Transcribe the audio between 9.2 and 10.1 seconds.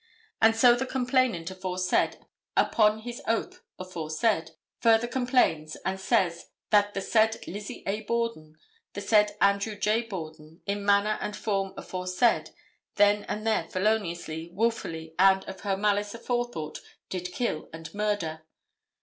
Andrew J.